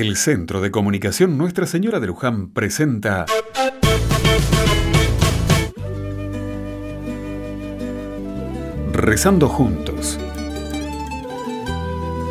El 0.00 0.16
Centro 0.16 0.60
de 0.60 0.70
Comunicación 0.70 1.38
Nuestra 1.38 1.66
Señora 1.66 2.00
de 2.00 2.06
Luján 2.06 2.50
presenta... 2.50 3.24
Rezando 8.92 9.48
juntos. 9.48 10.20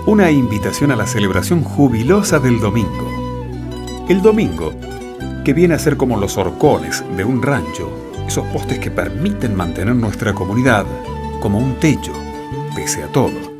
Una 0.05 0.29
invitación 0.29 0.91
a 0.91 0.95
la 0.95 1.07
celebración 1.07 1.63
jubilosa 1.63 2.37
del 2.37 2.59
domingo. 2.59 4.05
El 4.09 4.21
domingo, 4.21 4.71
que 5.43 5.53
viene 5.53 5.73
a 5.73 5.79
ser 5.79 5.97
como 5.97 6.17
los 6.17 6.37
horcones 6.37 7.03
de 7.17 7.23
un 7.23 7.41
rancho, 7.41 7.89
esos 8.27 8.45
postes 8.49 8.77
que 8.77 8.91
permiten 8.91 9.55
mantener 9.55 9.95
nuestra 9.95 10.35
comunidad 10.35 10.85
como 11.41 11.57
un 11.57 11.79
techo, 11.79 12.13
pese 12.75 13.01
a 13.01 13.07
todo. 13.07 13.54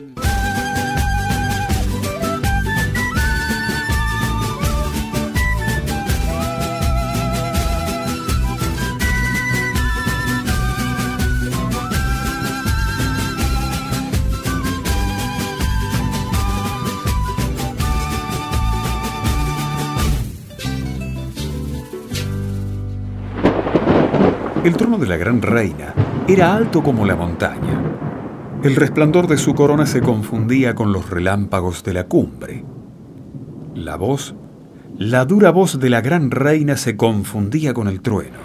El 24.65 24.75
trono 24.77 24.97
de 24.97 25.05
la 25.05 25.15
gran 25.15 25.43
reina 25.43 25.93
era 26.27 26.55
alto 26.55 26.81
como 26.81 27.05
la 27.05 27.15
montaña. 27.15 27.79
El 28.63 28.75
resplandor 28.75 29.27
de 29.27 29.37
su 29.37 29.53
corona 29.53 29.85
se 29.85 30.01
confundía 30.01 30.73
con 30.73 30.91
los 30.91 31.07
relámpagos 31.07 31.83
de 31.83 31.93
la 31.93 32.05
cumbre. 32.05 32.65
La 33.75 33.95
voz, 33.95 34.33
la 34.97 35.23
dura 35.25 35.51
voz 35.51 35.79
de 35.79 35.91
la 35.91 36.01
gran 36.01 36.31
reina 36.31 36.77
se 36.77 36.97
confundía 36.97 37.75
con 37.75 37.87
el 37.87 38.01
trueno. 38.01 38.39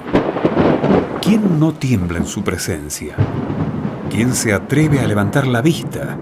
¿Quién 1.23 1.59
no 1.59 1.73
tiembla 1.73 2.19
en 2.19 2.27
su 2.27 2.45
presencia? 2.45 3.15
¿Quién 4.11 4.35
se 4.35 4.53
atreve 4.53 5.01
a 5.01 5.07
levantar 5.07 5.47
la 5.47 5.63
vista? 5.63 6.19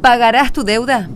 ¿Pagarás 0.00 0.52
tu 0.52 0.64
deuda? 0.64 1.08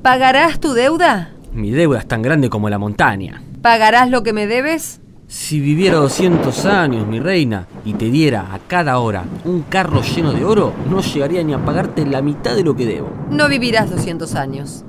¿Pagarás 0.00 0.58
tu 0.58 0.72
deuda? 0.72 1.32
Mi 1.52 1.70
deuda 1.70 1.98
es 1.98 2.08
tan 2.08 2.22
grande 2.22 2.48
como 2.48 2.70
la 2.70 2.78
montaña. 2.78 3.42
¿Pagarás 3.60 4.08
lo 4.08 4.22
que 4.22 4.32
me 4.32 4.46
debes? 4.46 5.02
Si 5.28 5.58
viviera 5.58 5.96
200 5.96 6.66
años, 6.66 7.06
mi 7.08 7.18
reina, 7.18 7.66
y 7.84 7.94
te 7.94 8.10
diera 8.10 8.54
a 8.54 8.60
cada 8.60 9.00
hora 9.00 9.24
un 9.44 9.62
carro 9.62 10.00
lleno 10.02 10.32
de 10.32 10.44
oro, 10.44 10.72
no 10.88 11.00
llegaría 11.00 11.42
ni 11.42 11.52
a 11.52 11.64
pagarte 11.64 12.06
la 12.06 12.22
mitad 12.22 12.54
de 12.54 12.62
lo 12.62 12.76
que 12.76 12.86
debo. 12.86 13.10
No 13.28 13.48
vivirás 13.48 13.90
200 13.90 14.36
años, 14.36 14.84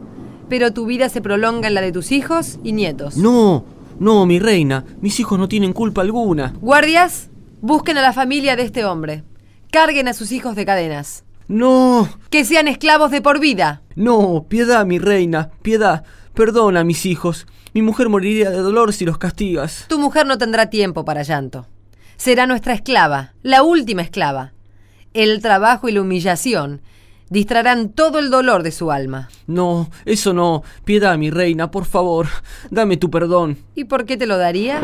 pero 0.48 0.74
tu 0.74 0.86
vida 0.86 1.10
se 1.10 1.22
prolonga 1.22 1.68
en 1.68 1.74
la 1.74 1.82
de 1.82 1.92
tus 1.92 2.12
hijos 2.12 2.60
y 2.64 2.74
nietos. 2.74 3.18
No, 3.18 3.66
no, 4.00 4.28
mi 4.28 4.38
reina, 4.38 4.86
mis 5.02 5.20
hijos 5.20 5.40
no 5.40 5.48
tienen 5.48 5.74
culpa 5.74 6.02
alguna. 6.02 6.54
Guardias, 6.62 7.30
busquen 7.62 7.98
a 7.98 8.04
la 8.04 8.14
familia 8.14 8.56
de 8.56 8.62
este 8.62 8.86
hombre. 8.86 9.24
Carguen 9.72 10.08
a 10.08 10.14
sus 10.14 10.32
hijos 10.32 10.56
de 10.56 10.66
cadenas. 10.68 11.24
No. 11.48 12.08
Que 12.30 12.46
sean 12.46 12.68
esclavos 12.68 13.10
de 13.10 13.22
por 13.22 13.40
vida. 13.40 13.82
No, 13.96 14.46
piedad, 14.48 14.86
mi 14.86 15.00
reina, 15.00 15.50
piedad. 15.64 16.04
Perdona 16.38 16.82
a 16.82 16.84
mis 16.84 17.08
hijos. 17.08 17.48
Mi 17.74 17.82
mujer 17.82 18.10
moriría 18.10 18.52
de 18.52 18.60
dolor 18.60 18.94
si 18.94 19.06
los 19.06 19.18
castigas. 19.18 19.86
Tu 19.90 19.98
mujer 19.98 20.28
no 20.28 20.38
tendrá 20.38 20.70
tiempo 20.70 21.04
para 21.04 21.24
llanto. 21.24 21.66
Será 22.16 22.46
nuestra 22.46 22.76
esclava, 22.76 23.34
la 23.42 23.64
última 23.64 24.04
esclava. 24.04 24.54
El 25.16 25.42
trabajo 25.42 25.90
y 25.90 25.94
la 25.94 26.02
humillación 26.02 26.82
distraerán 27.32 27.90
todo 27.90 28.20
el 28.20 28.30
dolor 28.30 28.62
de 28.62 28.72
su 28.72 28.92
alma. 28.92 29.30
No, 29.48 29.90
eso 30.06 30.32
no. 30.32 30.62
Piedad, 30.86 31.18
mi 31.18 31.32
reina, 31.32 31.72
por 31.72 31.86
favor. 31.86 32.28
Dame 32.70 32.98
tu 32.98 33.10
perdón. 33.10 33.58
¿Y 33.74 33.86
por 33.86 34.06
qué 34.06 34.16
te 34.16 34.28
lo 34.28 34.38
daría? 34.38 34.80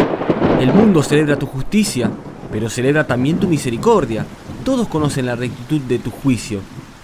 El 0.60 0.74
mundo 0.74 1.04
celebra 1.04 1.38
tu 1.38 1.46
justicia, 1.46 2.10
pero 2.52 2.68
celebra 2.68 3.06
también 3.06 3.40
tu 3.40 3.48
misericordia. 3.48 4.26
Todos 4.66 4.88
conocen 4.88 5.28
la 5.28 5.36
rectitud 5.36 5.82
de 5.82 6.00
tu 6.00 6.10
juicio. 6.10 6.62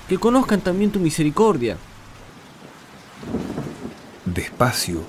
Que 0.07 0.17
conozcan 0.17 0.61
también 0.61 0.89
tu 0.89 0.99
misericordia. 0.99 1.77
Despacio, 4.39 5.03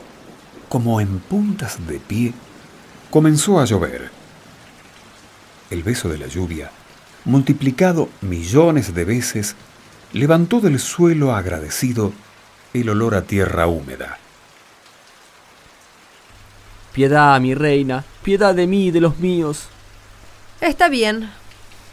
como 0.69 1.01
en 1.01 1.21
puntas 1.21 1.87
de 1.87 2.01
pie, 2.01 2.35
comenzó 3.11 3.61
a 3.61 3.65
llover. 3.65 4.11
El 5.71 5.85
beso 5.85 6.09
de 6.09 6.19
la 6.19 6.27
lluvia, 6.27 6.73
multiplicado 7.25 8.09
millones 8.23 8.93
de 8.93 9.05
veces, 9.05 9.55
levantó 10.13 10.61
del 10.61 10.81
suelo 10.81 11.33
agradecido 11.33 12.13
el 12.75 12.89
olor 12.89 13.15
a 13.15 13.23
tierra 13.23 13.69
húmeda. 13.69 14.19
Piedad, 16.93 17.41
mi 17.41 17.55
reina, 17.55 18.05
piedad 18.25 18.53
de 18.53 18.67
mí 18.67 18.87
y 18.87 18.91
de 18.91 19.01
los 19.01 19.19
míos. 19.19 19.69
Está 20.61 20.89
bien, 20.89 21.31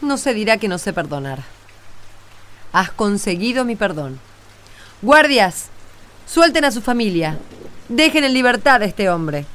no 0.01 0.17
se 0.17 0.33
dirá 0.33 0.57
que 0.57 0.67
no 0.67 0.79
sé 0.79 0.91
perdonar. 0.91 1.43
Has 2.73 2.89
conseguido 2.89 3.63
mi 3.63 3.75
perdón. 3.75 4.19
Guardias, 5.03 5.69
suelten 6.27 6.65
a 6.65 6.71
su 6.71 6.81
familia. 6.81 7.37
Dejen 7.89 8.23
en 8.23 8.33
libertad 8.33 8.81
a 8.81 8.85
este 8.85 9.09
hombre. 9.09 9.45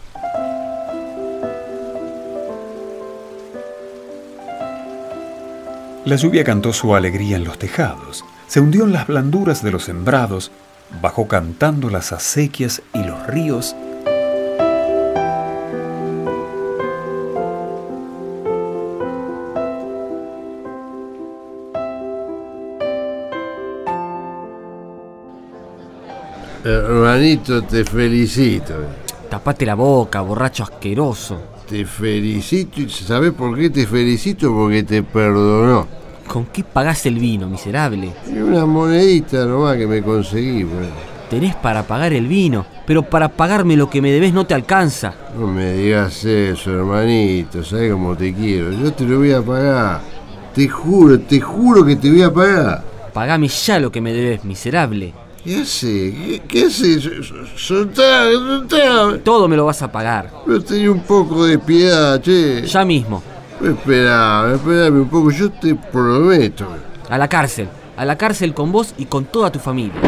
La 6.04 6.16
lluvia 6.16 6.42
cantó 6.42 6.72
su 6.72 6.96
alegría 6.96 7.36
en 7.36 7.44
los 7.44 7.60
tejados, 7.60 8.24
se 8.48 8.58
hundió 8.58 8.84
en 8.84 8.92
las 8.92 9.06
blanduras 9.06 9.62
de 9.62 9.70
los 9.70 9.84
sembrados, 9.84 10.50
bajó 11.00 11.28
cantando 11.28 11.90
las 11.90 12.12
acequias 12.12 12.82
y 12.92 13.04
los 13.04 13.24
ríos 13.28 13.76
Hermanito, 26.64 27.62
te 27.62 27.84
felicito. 27.84 28.74
Tapate 29.28 29.66
la 29.66 29.74
boca, 29.74 30.20
borracho 30.20 30.62
asqueroso. 30.62 31.40
Te 31.68 31.84
felicito 31.84 32.80
y 32.80 32.88
¿sabes 32.88 33.32
por 33.32 33.58
qué 33.58 33.70
te 33.70 33.86
felicito? 33.86 34.52
Porque 34.52 34.82
te 34.84 35.02
perdonó. 35.02 35.88
¿Con 36.28 36.46
qué 36.46 36.62
pagás 36.62 37.04
el 37.06 37.18
vino, 37.18 37.48
miserable? 37.48 38.12
Y 38.30 38.38
una 38.38 38.64
monedita 38.64 39.44
nomás 39.44 39.76
que 39.76 39.86
me 39.86 40.02
conseguí. 40.02 40.64
Pues. 40.64 40.86
Tenés 41.28 41.56
para 41.56 41.82
pagar 41.82 42.12
el 42.12 42.26
vino, 42.26 42.64
pero 42.86 43.02
para 43.02 43.28
pagarme 43.28 43.76
lo 43.76 43.90
que 43.90 44.00
me 44.00 44.12
debes 44.12 44.32
no 44.32 44.46
te 44.46 44.54
alcanza. 44.54 45.14
No 45.36 45.48
me 45.48 45.72
digas 45.72 46.24
eso, 46.24 46.70
hermanito. 46.70 47.64
¿Sabes 47.64 47.90
cómo 47.90 48.16
te 48.16 48.32
quiero? 48.32 48.70
Yo 48.72 48.92
te 48.92 49.04
lo 49.04 49.18
voy 49.18 49.32
a 49.32 49.42
pagar. 49.42 50.00
Te 50.54 50.68
juro, 50.68 51.18
te 51.18 51.40
juro 51.40 51.84
que 51.84 51.96
te 51.96 52.10
voy 52.10 52.22
a 52.22 52.32
pagar. 52.32 52.84
Pagame 53.12 53.48
ya 53.48 53.80
lo 53.80 53.90
que 53.90 54.00
me 54.00 54.12
debes, 54.12 54.44
miserable. 54.44 55.12
¿Qué 55.44 55.60
hace? 55.60 55.88
¿Qué, 56.12 56.42
qué 56.46 56.64
hace? 56.66 57.00
Soltá, 57.56 58.30
soltá. 58.30 59.18
Todo 59.24 59.48
me 59.48 59.56
lo 59.56 59.64
vas 59.64 59.82
a 59.82 59.90
pagar. 59.90 60.30
Pero 60.46 60.62
tenía 60.62 60.90
un 60.90 61.00
poco 61.00 61.44
de 61.44 61.58
piedad, 61.58 62.20
che. 62.20 62.64
Ya 62.64 62.84
mismo. 62.84 63.22
Esperame, 63.60 64.54
esperame 64.54 65.00
un 65.00 65.08
poco, 65.08 65.30
yo 65.30 65.50
te 65.50 65.74
prometo. 65.74 66.66
A 67.08 67.18
la 67.18 67.28
cárcel. 67.28 67.68
A 67.96 68.04
la 68.04 68.16
cárcel 68.16 68.54
con 68.54 68.70
vos 68.70 68.94
y 68.96 69.06
con 69.06 69.24
toda 69.24 69.50
tu 69.50 69.58
familia. 69.58 70.00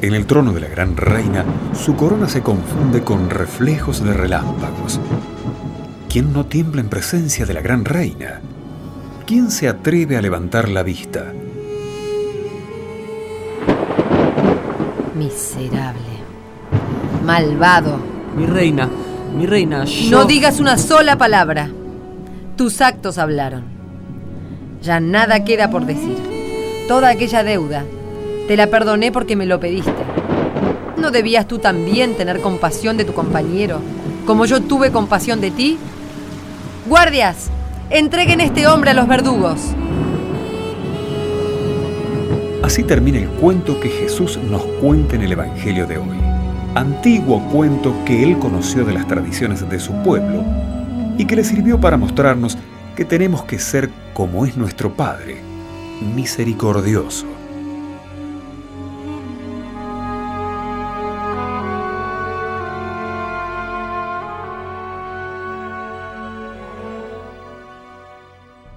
En 0.00 0.14
el 0.14 0.26
trono 0.26 0.52
de 0.52 0.60
la 0.60 0.68
gran 0.68 0.96
reina, 0.96 1.44
su 1.74 1.94
corona 1.96 2.28
se 2.28 2.42
confunde 2.42 3.02
con 3.02 3.30
reflejos 3.30 4.02
de 4.02 4.14
relámpagos. 4.14 5.00
¿Quién 6.08 6.32
no 6.32 6.46
tiembla 6.46 6.80
en 6.80 6.88
presencia 6.88 7.46
de 7.46 7.54
la 7.54 7.60
gran 7.60 7.84
reina? 7.84 8.40
¿Quién 9.26 9.50
se 9.50 9.68
atreve 9.68 10.16
a 10.16 10.22
levantar 10.22 10.68
la 10.68 10.82
vista? 10.82 11.32
Miserable. 15.18 16.00
Malvado. 17.24 17.98
Mi 18.36 18.46
reina, 18.46 18.88
mi 19.36 19.46
reina, 19.46 19.84
yo... 19.84 20.10
No 20.10 20.24
digas 20.26 20.60
una 20.60 20.78
sola 20.78 21.18
palabra. 21.18 21.68
Tus 22.56 22.80
actos 22.80 23.18
hablaron. 23.18 23.64
Ya 24.80 25.00
nada 25.00 25.44
queda 25.44 25.70
por 25.70 25.86
decir. 25.86 26.16
Toda 26.86 27.08
aquella 27.08 27.42
deuda 27.42 27.84
te 28.46 28.56
la 28.56 28.68
perdoné 28.68 29.10
porque 29.10 29.34
me 29.34 29.44
lo 29.44 29.58
pediste. 29.58 29.92
¿No 30.96 31.10
debías 31.10 31.48
tú 31.48 31.58
también 31.58 32.14
tener 32.16 32.40
compasión 32.40 32.96
de 32.96 33.04
tu 33.04 33.12
compañero, 33.12 33.80
como 34.24 34.46
yo 34.46 34.62
tuve 34.62 34.92
compasión 34.92 35.40
de 35.40 35.50
ti? 35.50 35.78
Guardias, 36.86 37.50
entreguen 37.90 38.40
este 38.40 38.68
hombre 38.68 38.92
a 38.92 38.94
los 38.94 39.08
verdugos. 39.08 39.58
Así 42.62 42.82
termina 42.82 43.18
el 43.18 43.28
cuento 43.28 43.78
que 43.78 43.88
Jesús 43.88 44.36
nos 44.36 44.62
cuenta 44.80 45.14
en 45.14 45.22
el 45.22 45.32
Evangelio 45.32 45.86
de 45.86 45.98
hoy. 45.98 46.18
Antiguo 46.74 47.40
cuento 47.50 47.94
que 48.04 48.24
él 48.24 48.38
conoció 48.38 48.84
de 48.84 48.92
las 48.92 49.06
tradiciones 49.06 49.68
de 49.68 49.78
su 49.78 49.92
pueblo 50.02 50.44
y 51.16 51.24
que 51.24 51.36
le 51.36 51.44
sirvió 51.44 51.80
para 51.80 51.96
mostrarnos 51.96 52.58
que 52.96 53.04
tenemos 53.04 53.44
que 53.44 53.60
ser 53.60 53.90
como 54.12 54.44
es 54.44 54.56
nuestro 54.56 54.92
Padre, 54.92 55.40
misericordioso. 56.16 57.26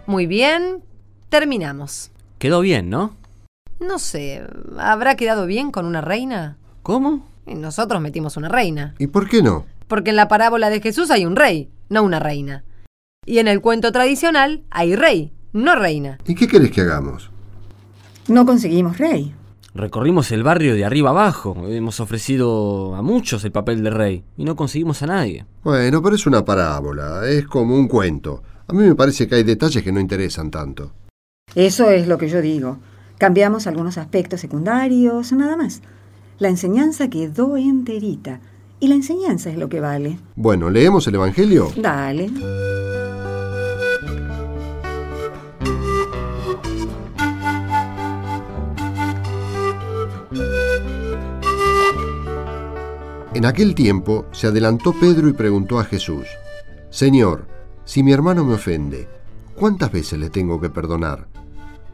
Muy 0.05 0.27
bien, 0.27 0.83
terminamos. 1.29 2.11
Quedó 2.37 2.61
bien, 2.61 2.89
¿no? 2.89 3.20
No 3.81 3.97
sé, 3.97 4.43
¿habrá 4.77 5.15
quedado 5.15 5.47
bien 5.47 5.71
con 5.71 5.87
una 5.87 6.01
reina? 6.01 6.57
¿Cómo? 6.83 7.27
Y 7.47 7.55
nosotros 7.55 7.99
metimos 7.99 8.37
una 8.37 8.47
reina. 8.47 8.93
¿Y 8.99 9.07
por 9.07 9.27
qué 9.27 9.41
no? 9.41 9.65
Porque 9.87 10.11
en 10.11 10.17
la 10.17 10.27
parábola 10.27 10.69
de 10.69 10.81
Jesús 10.81 11.09
hay 11.09 11.25
un 11.25 11.35
rey, 11.35 11.71
no 11.89 12.03
una 12.03 12.19
reina. 12.19 12.63
Y 13.25 13.39
en 13.39 13.47
el 13.47 13.59
cuento 13.59 13.91
tradicional 13.91 14.61
hay 14.69 14.95
rey, 14.95 15.33
no 15.51 15.75
reina. 15.75 16.19
¿Y 16.27 16.35
qué 16.35 16.47
querés 16.47 16.69
que 16.69 16.81
hagamos? 16.81 17.31
No 18.27 18.45
conseguimos 18.45 18.99
rey. 18.99 19.33
Recorrimos 19.73 20.31
el 20.31 20.43
barrio 20.43 20.75
de 20.75 20.85
arriba 20.85 21.09
abajo. 21.09 21.55
Hemos 21.67 21.99
ofrecido 21.99 22.93
a 22.93 23.01
muchos 23.01 23.43
el 23.45 23.51
papel 23.51 23.81
de 23.83 23.89
rey 23.89 24.23
y 24.37 24.43
no 24.43 24.55
conseguimos 24.55 25.01
a 25.01 25.07
nadie. 25.07 25.45
Bueno, 25.63 26.03
pero 26.03 26.15
es 26.15 26.27
una 26.27 26.45
parábola, 26.45 27.27
es 27.27 27.47
como 27.47 27.75
un 27.75 27.87
cuento. 27.87 28.43
A 28.67 28.73
mí 28.73 28.83
me 28.83 28.93
parece 28.93 29.27
que 29.27 29.35
hay 29.35 29.43
detalles 29.43 29.83
que 29.83 29.91
no 29.91 29.99
interesan 29.99 30.51
tanto. 30.51 30.91
Eso 31.55 31.89
es 31.89 32.07
lo 32.07 32.19
que 32.19 32.29
yo 32.29 32.41
digo. 32.41 32.77
Cambiamos 33.21 33.67
algunos 33.67 33.99
aspectos 33.99 34.41
secundarios, 34.41 35.31
nada 35.31 35.55
más. 35.55 35.83
La 36.39 36.49
enseñanza 36.49 37.07
quedó 37.07 37.55
enterita. 37.55 38.39
Y 38.79 38.87
la 38.87 38.95
enseñanza 38.95 39.51
es 39.51 39.59
lo 39.59 39.69
que 39.69 39.79
vale. 39.79 40.17
Bueno, 40.35 40.71
¿leemos 40.71 41.05
el 41.05 41.13
Evangelio? 41.13 41.71
Dale. 41.77 42.31
En 53.35 53.45
aquel 53.45 53.75
tiempo 53.75 54.25
se 54.31 54.47
adelantó 54.47 54.93
Pedro 54.99 55.29
y 55.29 55.33
preguntó 55.33 55.79
a 55.79 55.83
Jesús, 55.83 56.25
Señor, 56.89 57.45
si 57.85 58.01
mi 58.01 58.13
hermano 58.13 58.43
me 58.43 58.55
ofende, 58.55 59.07
¿cuántas 59.55 59.91
veces 59.91 60.17
le 60.17 60.31
tengo 60.31 60.59
que 60.59 60.71
perdonar? 60.71 61.27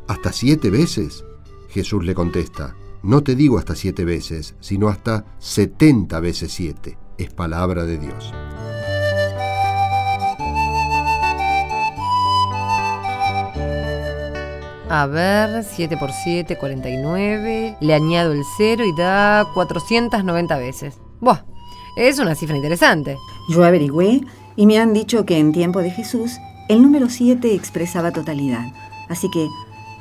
¿Hasta 0.08 0.32
siete 0.32 0.70
veces? 0.70 1.26
Jesús 1.70 2.06
le 2.06 2.16
contesta, 2.16 2.76
no 3.04 3.24
te 3.24 3.36
digo 3.36 3.58
hasta 3.58 3.76
siete 3.76 4.06
veces, 4.06 4.56
sino 4.62 4.88
hasta 4.88 5.26
setenta 5.38 6.20
veces 6.20 6.52
siete. 6.54 6.98
Es 7.18 7.34
palabra 7.34 7.84
de 7.84 7.98
Dios. 7.98 8.34
A 14.90 15.06
ver, 15.06 15.66
7 15.66 15.98
por 15.98 16.12
7, 16.12 16.58
49. 16.58 17.76
Le 17.82 17.94
añado 17.94 18.32
el 18.32 18.44
0 18.58 18.86
y 18.86 18.96
da 18.96 19.46
490 19.54 20.58
veces. 20.58 20.98
Buah, 21.20 21.44
es 21.98 22.20
una 22.20 22.36
cifra 22.36 22.56
interesante. 22.56 23.18
Yo 23.50 23.66
averigüé 23.66 24.22
y 24.56 24.66
me 24.66 24.80
han 24.80 24.94
dicho 24.94 25.26
que 25.26 25.40
en 25.40 25.52
tiempo 25.52 25.82
de 25.82 25.92
Jesús 25.92 26.38
el 26.70 26.82
número 26.82 27.10
7 27.10 27.54
expresaba 27.54 28.12
totalidad. 28.12 28.66
Así 29.10 29.30
que, 29.30 29.48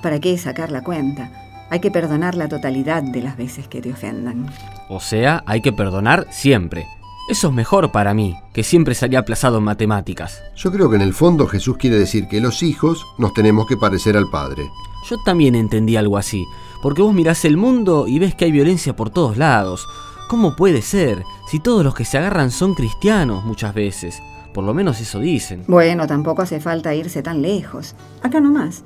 ¿para 0.06 0.20
qué 0.20 0.38
sacar 0.38 0.70
la 0.70 0.84
cuenta? 0.84 1.32
Hay 1.68 1.80
que 1.80 1.90
perdonar 1.90 2.36
la 2.36 2.46
totalidad 2.46 3.02
de 3.02 3.20
las 3.22 3.36
veces 3.36 3.66
que 3.66 3.82
te 3.82 3.92
ofendan. 3.92 4.46
O 4.88 5.00
sea, 5.00 5.42
hay 5.46 5.60
que 5.60 5.72
perdonar 5.72 6.28
siempre. 6.30 6.86
Eso 7.28 7.48
es 7.48 7.52
mejor 7.52 7.90
para 7.90 8.14
mí, 8.14 8.36
que 8.54 8.62
siempre 8.62 8.94
salía 8.94 9.18
aplazado 9.18 9.58
en 9.58 9.64
matemáticas. 9.64 10.40
Yo 10.54 10.70
creo 10.70 10.88
que 10.88 10.94
en 10.94 11.02
el 11.02 11.12
fondo 11.12 11.48
Jesús 11.48 11.76
quiere 11.76 11.98
decir 11.98 12.28
que 12.28 12.40
los 12.40 12.62
hijos 12.62 13.04
nos 13.18 13.34
tenemos 13.34 13.66
que 13.66 13.76
parecer 13.76 14.16
al 14.16 14.30
Padre. 14.30 14.70
Yo 15.10 15.16
también 15.24 15.56
entendí 15.56 15.96
algo 15.96 16.18
así, 16.18 16.46
porque 16.84 17.02
vos 17.02 17.12
mirás 17.12 17.44
el 17.44 17.56
mundo 17.56 18.06
y 18.06 18.20
ves 18.20 18.36
que 18.36 18.44
hay 18.44 18.52
violencia 18.52 18.94
por 18.94 19.10
todos 19.10 19.36
lados. 19.36 19.88
¿Cómo 20.28 20.54
puede 20.54 20.82
ser 20.82 21.24
si 21.50 21.58
todos 21.58 21.82
los 21.82 21.96
que 21.96 22.04
se 22.04 22.16
agarran 22.16 22.52
son 22.52 22.74
cristianos 22.74 23.44
muchas 23.44 23.74
veces? 23.74 24.22
Por 24.54 24.62
lo 24.62 24.72
menos 24.72 25.00
eso 25.00 25.18
dicen. 25.18 25.64
Bueno, 25.66 26.06
tampoco 26.06 26.42
hace 26.42 26.60
falta 26.60 26.94
irse 26.94 27.24
tan 27.24 27.42
lejos. 27.42 27.96
Acá 28.22 28.40
nomás. 28.40 28.84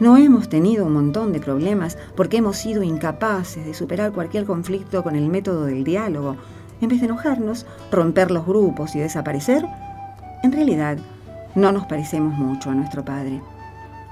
No 0.00 0.16
hemos 0.16 0.48
tenido 0.48 0.86
un 0.86 0.92
montón 0.92 1.32
de 1.32 1.40
problemas 1.40 1.96
porque 2.16 2.38
hemos 2.38 2.56
sido 2.56 2.82
incapaces 2.82 3.64
de 3.64 3.74
superar 3.74 4.12
cualquier 4.12 4.44
conflicto 4.44 5.02
con 5.02 5.14
el 5.14 5.28
método 5.28 5.66
del 5.66 5.84
diálogo. 5.84 6.36
En 6.80 6.88
vez 6.88 7.00
de 7.00 7.06
enojarnos, 7.06 7.64
romper 7.92 8.30
los 8.30 8.44
grupos 8.44 8.96
y 8.96 8.98
desaparecer, 8.98 9.64
en 10.42 10.52
realidad 10.52 10.98
no 11.54 11.70
nos 11.70 11.86
parecemos 11.86 12.36
mucho 12.36 12.70
a 12.70 12.74
nuestro 12.74 13.04
Padre. 13.04 13.40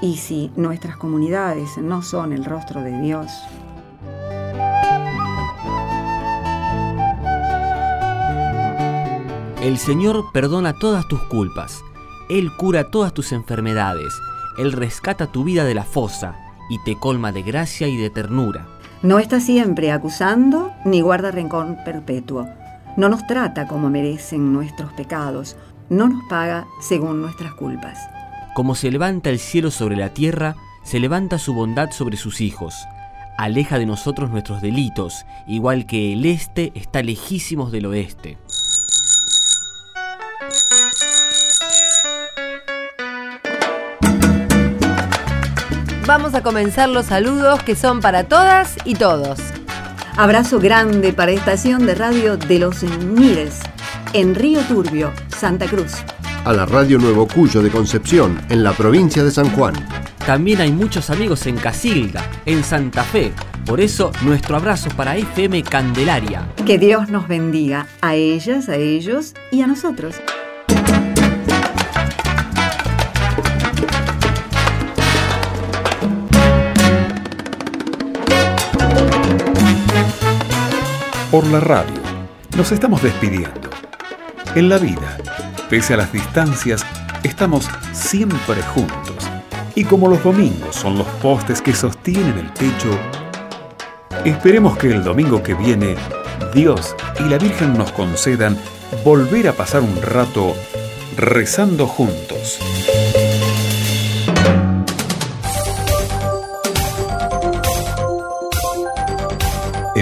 Y 0.01 0.17
si 0.17 0.53
nuestras 0.57 0.97
comunidades 0.97 1.77
no 1.79 2.03
son 2.03 2.33
el 2.33 2.45
rostro 2.45 2.83
de 2.83 3.01
Dios, 3.01 3.31
El 9.63 9.79
Señor 9.79 10.25
perdona 10.33 10.73
todas 10.73 11.07
tus 11.07 11.23
culpas. 11.23 11.85
Él 12.29 12.51
cura 12.57 12.91
todas 12.91 13.15
tus 13.15 13.31
enfermedades. 13.31 14.13
Él 14.59 14.73
rescata 14.73 15.27
tu 15.27 15.45
vida 15.45 15.65
de 15.65 15.75
la 15.75 15.85
fosa 15.85 16.37
y 16.69 16.79
te 16.85 16.99
colma 16.99 17.33
de 17.33 17.43
gracia 17.43 17.89
y 17.89 17.97
de 17.97 18.11
ternura. 18.11 18.67
no 19.03 19.19
está 19.19 19.41
siempre 19.41 19.91
acusando 19.91 20.73
ni 20.85 21.01
guarda 21.01 21.31
rencor 21.31 21.77
perpetuo. 21.85 22.47
No 22.97 23.09
nos 23.09 23.27
trata 23.27 23.67
como 23.67 23.89
merecen 23.89 24.53
nuestros 24.53 24.93
pecados. 24.93 25.57
No 25.89 26.09
nos 26.09 26.23
paga 26.29 26.67
según 26.81 27.21
nuestras 27.21 27.55
culpas. 27.55 27.99
Como 28.55 28.75
se 28.75 28.91
levanta 28.91 29.31
el 29.31 29.39
cielo 29.39 29.71
sobre 29.71 29.97
la 29.97 30.11
tierra, 30.11 30.57
se 30.85 31.01
levanta 31.01 31.39
su 31.39 31.55
bondad 31.55 31.91
sobre 31.91 32.17
sus 32.17 32.41
hijos. 32.41 32.75
Aleja 33.39 33.79
de 33.79 33.87
nosotros 33.87 34.31
nuestros 34.31 34.61
delitos, 34.61 35.25
igual 35.47 35.87
que 35.87 36.13
el 36.13 36.27
este 36.27 36.71
está 36.75 37.03
lejísimos 37.03 37.73
del 37.73 37.87
oeste. 37.87 38.37
Vamos 46.07 46.35
a 46.35 46.43
comenzar 46.43 46.89
los 46.89 47.07
saludos 47.07 47.63
que 47.63 47.77
son 47.77 48.01
para 48.01 48.25
todas 48.25 48.77
y 48.85 48.95
todos. 48.95 49.39
Abrazo 50.17 50.59
grande 50.59 51.13
para 51.13 51.31
estación 51.31 51.87
de 51.87 51.95
radio 51.95 52.37
de 52.37 52.59
los 52.59 52.83
Mires, 52.83 53.61
en 54.13 54.35
Río 54.35 54.61
Turbio, 54.63 55.13
Santa 55.29 55.67
Cruz. 55.67 55.93
A 56.45 56.53
la 56.53 56.67
Radio 56.67 56.99
Nuevo 56.99 57.29
Cuyo 57.29 57.63
de 57.63 57.71
Concepción, 57.71 58.41
en 58.49 58.65
la 58.65 58.73
provincia 58.73 59.23
de 59.23 59.31
San 59.31 59.49
Juan. 59.51 59.75
También 60.27 60.61
hay 60.61 60.73
muchos 60.73 61.09
amigos 61.09 61.47
en 61.47 61.57
Casilda, 61.57 62.29
en 62.47 62.65
Santa 62.65 63.05
Fe. 63.05 63.33
Por 63.65 63.81
eso, 63.81 64.11
nuestro 64.23 64.57
abrazo 64.57 64.91
para 64.97 65.17
FM 65.17 65.63
Candelaria. 65.63 66.49
Que 66.67 66.79
Dios 66.79 67.11
nos 67.11 67.29
bendiga 67.29 67.87
a 68.01 68.17
ellas, 68.17 68.69
a 68.69 68.75
ellos 68.75 69.35
y 69.53 69.63
a 69.63 69.69
nosotros. 69.69 70.17
Por 81.33 81.47
la 81.47 81.61
radio, 81.61 81.99
nos 82.59 82.73
estamos 82.73 83.03
despidiendo. 83.03 83.71
En 84.55 84.69
la 84.69 84.77
vida, 84.77 85.17
pese 85.71 85.95
a 85.95 85.97
las 85.97 86.13
distancias, 86.13 86.85
estamos 87.23 87.71
siempre 87.93 88.63
juntos. 88.75 89.31
Y 89.75 89.85
como 89.85 90.09
los 90.09 90.23
domingos 90.23 90.77
son 90.77 90.99
los 90.99 91.07
postes 91.23 91.63
que 91.63 91.73
sostienen 91.73 92.37
el 92.37 92.53
techo, 92.53 92.91
esperemos 94.27 94.77
que 94.77 94.89
el 94.89 95.03
domingo 95.03 95.43
que 95.43 95.55
viene 95.55 95.95
Dios 96.53 96.95
y 97.19 97.23
la 97.23 97.39
Virgen 97.39 97.79
nos 97.79 97.93
concedan 97.93 98.59
volver 99.03 99.49
a 99.49 99.55
pasar 99.55 99.81
un 99.81 100.03
rato 100.03 100.55
rezando 101.17 101.87
juntos. 101.87 102.59